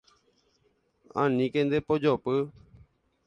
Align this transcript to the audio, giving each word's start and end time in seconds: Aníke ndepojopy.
Aníke 1.21 1.59
ndepojopy. 1.65 2.35